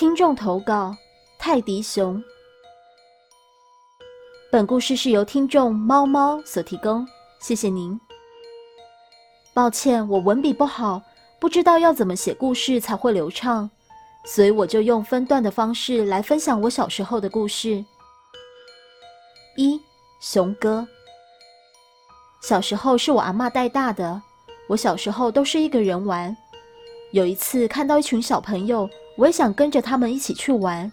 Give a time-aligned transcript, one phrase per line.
[0.00, 0.96] 听众投稿：
[1.38, 2.24] 泰迪熊。
[4.50, 7.06] 本故事是由听众猫猫所提供，
[7.38, 8.00] 谢谢您。
[9.52, 11.02] 抱歉，我文笔不好，
[11.38, 13.68] 不知道要怎么写故事才会流畅，
[14.24, 17.84] 所以我就用分段的方式来分享我小时候的故事。
[19.58, 19.78] 一
[20.18, 20.88] 熊哥，
[22.40, 24.22] 小时候是我阿妈带大的，
[24.66, 26.34] 我小时候都是一个人玩。
[27.12, 30.90] 有一次看到一群小朋友，我也想跟着他们一起去玩。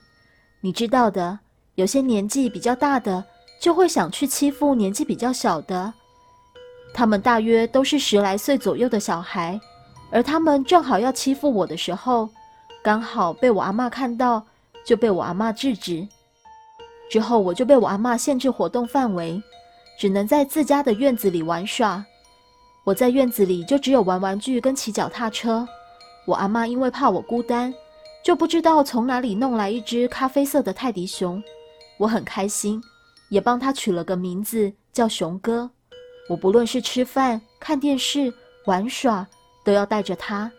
[0.61, 1.39] 你知道的，
[1.75, 3.23] 有些年纪比较大的。
[3.59, 5.91] 就会想去欺负年纪比较小的，
[6.93, 9.59] 他们大约都是十来岁左右的小孩，
[10.11, 12.29] 而他们正好要欺负我的时候，
[12.83, 14.45] 刚好被我阿妈看到，
[14.85, 16.07] 就被我阿妈制止。
[17.09, 19.41] 之后我就被我阿妈限制活动范围，
[19.97, 22.05] 只能在自家的院子里玩耍。
[22.83, 25.67] 我在院子里就只有玩玩具跟骑脚踏车。
[26.27, 27.73] 我阿妈因为怕我孤单，
[28.27, 31.41] 就不知道从哪里弄来一只咖啡色的泰迪熊，
[31.97, 32.83] 我很开心。
[33.29, 35.71] 也帮他取了个名字，叫熊哥。
[36.27, 38.33] 我不论是吃饭、看电视、
[38.65, 39.25] 玩耍，
[39.63, 40.51] 都要带着他。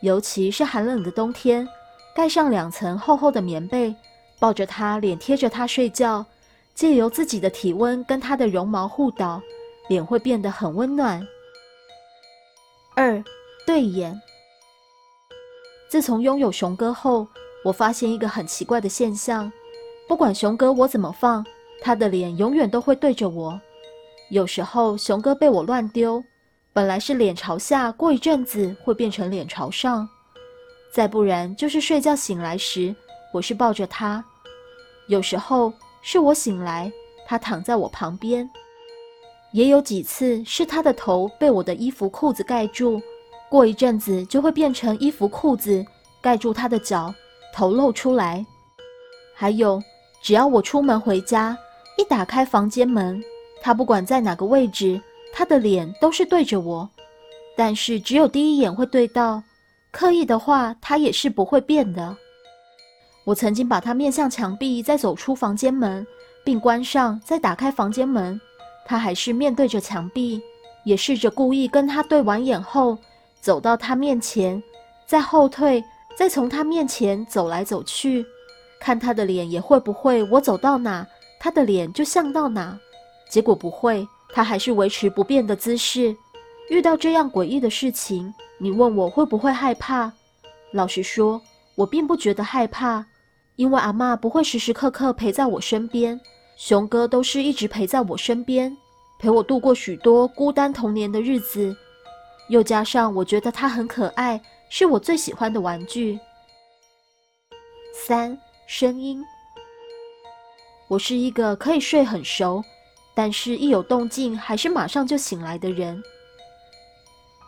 [0.00, 1.68] 尤其是寒冷的冬天，
[2.14, 3.92] 盖上两层厚厚的棉被，
[4.38, 6.24] 抱着他，脸贴着他睡觉，
[6.72, 9.42] 借由自己的体温跟他的绒毛互导，
[9.88, 11.26] 脸会变得很温暖。
[12.94, 13.20] 二
[13.66, 14.16] 对眼。
[15.88, 17.26] 自从拥有熊哥后，
[17.64, 19.50] 我发现一个很奇怪的现象：
[20.06, 21.44] 不管熊哥我怎么放。
[21.80, 23.60] 他的脸永远都会对着我，
[24.30, 26.20] 有时候熊哥被我乱丢，
[26.72, 30.08] 本来是脸朝下，过一阵子会变成脸朝上，
[30.92, 32.92] 再不然就是睡觉醒来时，
[33.32, 34.24] 我是抱着他，
[35.06, 35.72] 有时候
[36.02, 36.90] 是我醒来，
[37.28, 38.50] 他躺在我旁边，
[39.52, 43.00] 也有几次是他的头被我的衣服裤子盖住，
[43.48, 45.84] 过一阵子就会变成衣服裤子
[46.20, 47.14] 盖住他的脚，
[47.54, 48.44] 头露出来，
[49.34, 49.82] 还有
[50.22, 51.56] 只要我出门回家。
[51.96, 53.20] 一打开房间门，
[53.60, 55.00] 他不管在哪个位置，
[55.32, 56.88] 他的脸都是对着我，
[57.56, 59.42] 但是只有第一眼会对到，
[59.90, 62.16] 刻意的话他也是不会变的。
[63.24, 66.06] 我曾经把他面向墙壁，再走出房间门，
[66.44, 68.40] 并关上，再打开房间门，
[68.86, 70.40] 他还是面对着墙壁，
[70.84, 72.96] 也试着故意跟他对完眼后，
[73.40, 74.62] 走到他面前，
[75.06, 75.82] 再后退，
[76.16, 78.24] 再从他面前走来走去，
[78.80, 81.06] 看他的脸也会不会我走到哪。
[81.40, 82.78] 他的脸就像到哪，
[83.30, 86.14] 结果不会，他还是维持不变的姿势。
[86.68, 90.12] 遇到这样诡异的事情，你问我会不会害怕？
[90.72, 91.40] 老实说，
[91.76, 93.06] 我并不觉得害怕，
[93.54, 96.20] 因为阿妈不会时时刻刻陪在我身边，
[96.56, 98.76] 熊哥都是一直陪在我身边，
[99.18, 101.74] 陪我度过许多孤单童年的日子。
[102.48, 106.18] 又加上我觉得他很可爱，是我最喜欢的玩具。
[107.94, 108.36] 三
[108.66, 109.22] 声音。
[110.88, 112.64] 我是一个可以睡很熟，
[113.14, 116.02] 但是一有动静还是马上就醒来的人。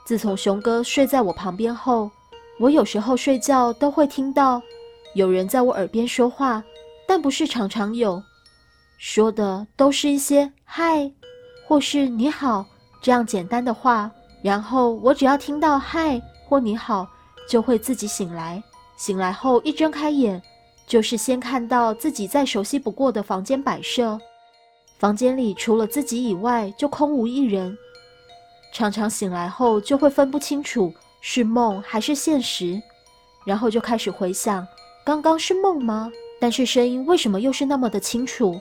[0.04, 2.10] 自从熊哥睡在我旁边后，
[2.58, 4.60] 我有时候睡觉都会听到
[5.14, 6.62] 有人在我耳边说话，
[7.08, 8.22] 但不是常常有，
[8.98, 11.10] 说的都是一些“嗨”
[11.66, 12.66] 或是“你好”
[13.00, 14.10] 这样简单的话。
[14.42, 17.08] 然后我只要听到“嗨”或“你好”，
[17.48, 18.62] 就会自己醒来。
[18.96, 20.42] 醒来后一睁开眼。
[20.86, 24.18] 就是先看到自己再熟悉不过的房间摆设，
[24.98, 27.78] 房间里除了自己以外就空无一人。
[28.72, 32.82] 常常醒来后就会分不清楚是梦还是现实，
[33.44, 34.66] 然后就开始回想
[35.04, 36.10] 刚刚是梦吗？
[36.40, 38.60] 但是声音为什么又是那么的清楚？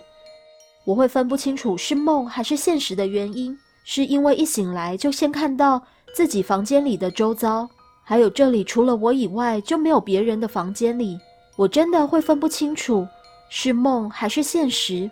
[0.86, 3.58] 我会分不清楚是梦还是现实的原因，
[3.92, 5.82] 是因为一醒来就先看到
[6.14, 7.68] 自己房间里的周遭，
[8.04, 11.20] 还有这里除了我以外就没有别人的房间里。
[11.56, 13.08] 我真的会分不清楚
[13.50, 15.10] 是梦还是现实。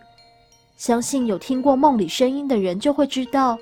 [0.76, 3.58] 相信有听过梦里声音的人就会知道，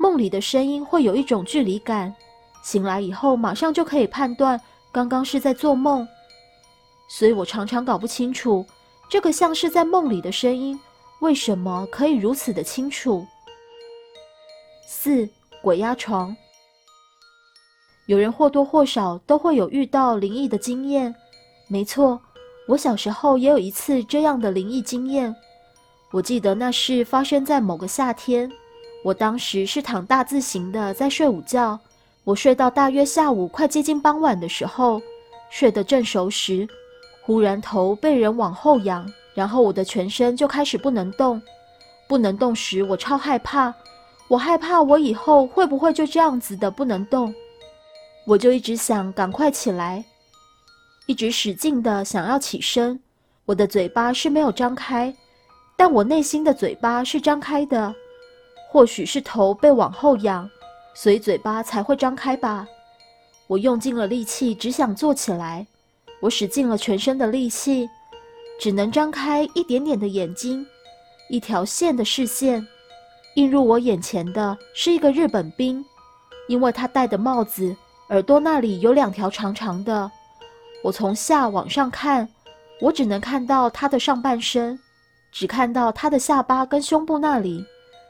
[0.00, 2.12] 梦里的声音会有一种距离感，
[2.64, 4.60] 醒来以后马上就可以判断
[4.90, 6.04] 刚刚是在做梦。
[7.08, 8.66] 所以我常常搞不清楚，
[9.08, 10.76] 这个像是在梦里的声音
[11.20, 13.24] 为什么可以如此的清楚。
[14.88, 15.28] 四
[15.60, 16.34] 鬼压床，
[18.06, 21.12] 有人或多或少都会有遇到灵异的经验，
[21.66, 22.20] 没错。
[22.68, 25.34] 我小时候也有一次这样的灵异经验，
[26.12, 28.50] 我记得那是发生在某个夏天。
[29.04, 31.78] 我当时是躺大字形的在睡午觉，
[32.22, 35.02] 我睡到大约下午快接近傍晚的时候，
[35.50, 36.66] 睡得正熟时，
[37.22, 39.04] 忽然头被人往后仰，
[39.34, 41.42] 然后我的全身就开始不能动。
[42.08, 43.74] 不能动时，我超害怕，
[44.28, 47.32] 我害怕我以后会不会就这样子的不能动，
[48.26, 50.04] 我就一直想赶快起来。
[51.06, 52.98] 一直使劲的想要起身，
[53.44, 55.14] 我的嘴巴是没有张开，
[55.76, 57.94] 但我内心的嘴巴是张开的。
[58.68, 60.50] 或许是头被往后仰，
[60.92, 62.66] 所以嘴巴才会张开吧。
[63.46, 65.64] 我用尽了力气，只想坐起来。
[66.20, 67.88] 我使尽了全身的力气，
[68.58, 70.66] 只能张开一点点的眼睛，
[71.30, 72.66] 一条线的视线。
[73.36, 75.84] 映入我眼前的是一个日本兵，
[76.48, 77.76] 因为他戴的帽子
[78.08, 80.10] 耳朵那里有两条长长的。
[80.82, 82.26] 我从下往上看，
[82.80, 84.78] 我只能看到他的上半身，
[85.30, 87.62] 只看到他的下巴跟胸部那里，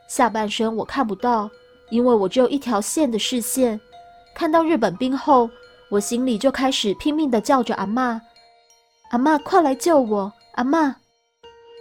[0.09, 1.51] 下半身我看不到，
[1.91, 3.81] 因为我只有一条线的视线。
[4.33, 5.51] 看到日本兵后，
[5.89, 8.21] 我心里就开始拼命的叫着阿妈，
[9.11, 10.95] 阿妈快来救我，阿妈！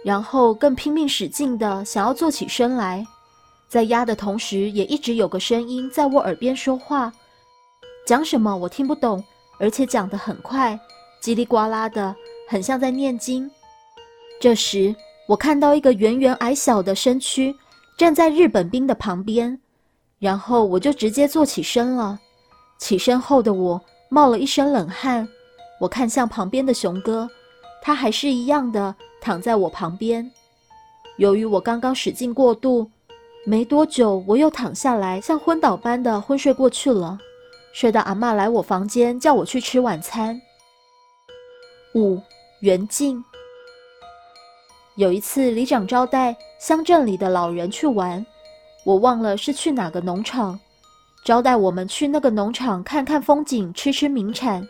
[0.04, 3.06] 然后更拼命使劲的想要坐起身来。
[3.68, 7.12] 在压的同时，也一直有个声音在我耳边说话，
[8.06, 9.22] 讲什么我听不懂，
[9.58, 10.78] 而且讲得很快，
[11.20, 12.14] 叽里呱啦的，
[12.48, 13.50] 很像在念经。
[14.40, 14.94] 这时，
[15.26, 17.54] 我看到一个圆圆矮小的身躯
[17.98, 19.58] 站在日本兵的旁边，
[20.20, 22.18] 然后我就直接坐起身了。
[22.78, 25.26] 起身后的我冒了一身冷汗，
[25.80, 27.28] 我看向旁边的熊哥，
[27.82, 30.30] 他还是一样的躺在我旁边。
[31.16, 32.88] 由于我刚刚使劲过度。
[33.48, 37.16] 没多久，我又躺下来，像昏倒般的昏睡过去了，
[37.72, 40.42] 睡到阿妈来我房间叫我去吃晚餐。
[41.94, 42.20] 五
[42.58, 43.24] 袁静
[44.96, 48.26] 有一次，里长招待乡镇里的老人去玩，
[48.84, 50.58] 我忘了是去哪个农场，
[51.24, 54.66] 招待我们去那个农场看看风景，吃吃名产。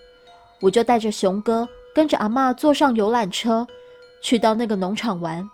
[0.60, 3.66] 我就带着熊哥跟着阿妈坐上游览车，
[4.22, 5.48] 去到那个农场玩。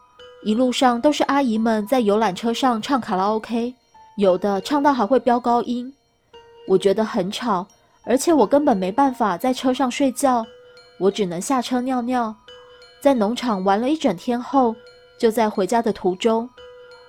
[0.44, 3.72] 一路上都是阿姨们在游览车上唱卡拉 OK，
[4.16, 5.92] 有的唱到还会飙高音，
[6.66, 7.64] 我觉得很吵，
[8.02, 10.44] 而且我根本没办法在车上睡觉，
[10.98, 12.34] 我只能下车尿尿。
[13.00, 14.74] 在农场玩了一整天后，
[15.16, 16.48] 就在回家的途中，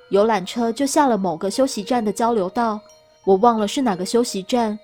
[0.09, 2.79] 游览车就下了某个休息站的交流道，
[3.25, 4.77] 我忘了是哪个休息站。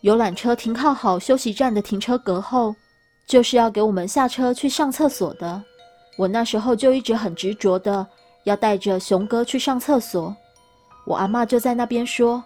[0.00, 2.74] 游览车停靠好休息站的停车格后，
[3.28, 5.62] 就是要给我们下车去上厕所的。
[6.16, 8.06] 我那时候就一直很执着的
[8.44, 10.34] 要带着熊哥去上厕所，
[11.06, 12.42] 我阿妈就在那边说：“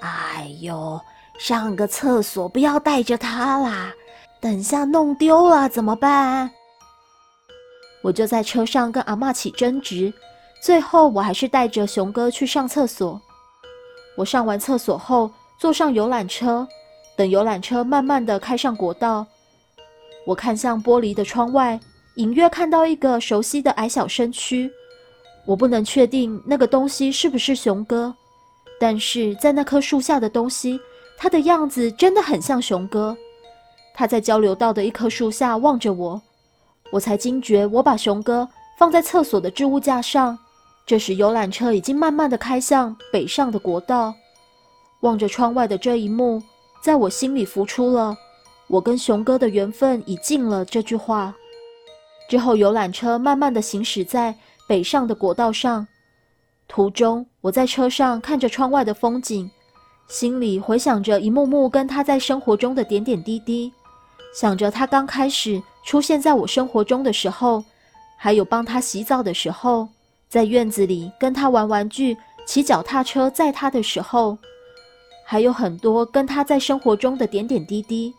[0.00, 1.00] 哎呦，
[1.38, 3.92] 上个厕所不要带着他啦，
[4.40, 6.50] 等下弄丢了怎么办？”
[8.02, 10.12] 我就在车上跟阿妈起争执，
[10.60, 13.20] 最后我还是带着熊哥去上厕所。
[14.16, 16.66] 我上完厕所后，坐上游览车，
[17.16, 19.24] 等游览车慢慢的开上国道，
[20.26, 21.80] 我看向玻璃的窗外。
[22.16, 24.70] 隐约看到一个熟悉的矮小身躯，
[25.46, 28.14] 我不能确定那个东西是不是熊哥，
[28.78, 30.78] 但是在那棵树下的东西，
[31.16, 33.16] 它的样子真的很像熊哥。
[33.94, 36.20] 他在交流道的一棵树下望着我，
[36.90, 38.48] 我才惊觉我把熊哥
[38.78, 40.38] 放在厕所的置物架上。
[40.84, 44.14] 这时游览车已经慢慢的开向北上的国道，
[45.00, 46.42] 望着窗外的这一幕，
[46.82, 48.16] 在我心里浮出了
[48.68, 51.34] “我跟熊哥的缘分已尽了”这句话。
[52.32, 54.34] 之后，游览车慢慢的行驶在
[54.66, 55.86] 北上的国道上。
[56.66, 59.50] 途中，我在车上看着窗外的风景，
[60.08, 63.70] 心里回想着一幕幕跟他在生活中的点点滴滴，
[64.34, 67.62] 想着他刚开始出现在我生活中的时候，
[68.16, 69.86] 还有帮他洗澡的时候，
[70.26, 74.38] 在院子里跟他玩玩具、骑脚踏车载他的时候，
[75.26, 78.14] 还有很多跟他在生活中的点点滴滴。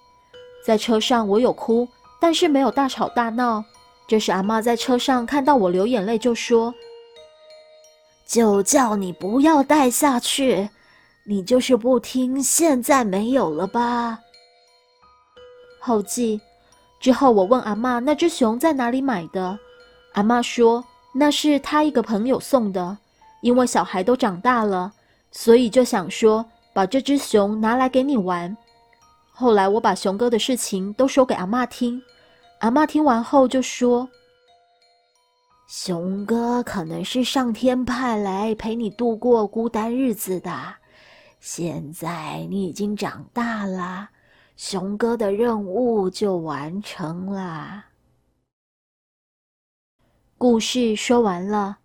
[0.64, 1.88] 在车上，我有哭，
[2.22, 3.66] 但是没有大吵大闹。
[4.08, 6.74] 这时，阿妈在车上看到我流眼泪，就说
[8.28, 10.70] ：“就叫你不要带下去，
[11.26, 12.42] 你就是不听。
[12.44, 14.20] 现在没有了吧？”
[15.80, 16.40] 后记
[17.00, 19.58] 之后，我问阿妈那只熊在哪里买的，
[20.14, 20.84] 阿妈说
[21.14, 22.98] 那是他一个朋友送的，
[23.42, 24.94] 因为小孩都长大了，
[25.32, 28.56] 所以就想说把这只熊拿来给你玩。
[29.32, 32.02] 后来我把熊哥的事情都说给阿妈听。
[32.64, 34.10] 阿妈听完后就说
[35.68, 40.76] ：“熊哥可能是上天派来陪你度过孤单日子的。
[41.42, 44.12] 现在你已经长大了，
[44.56, 47.88] 熊哥的任务就完成了。”
[50.40, 51.80] 故事说完了。